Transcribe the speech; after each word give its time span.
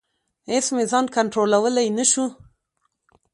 اېڅ 0.51 0.65
مې 0.75 0.83
ځان 0.91 1.05
کنټرولولی 1.15 1.87
نشو. 1.97 2.25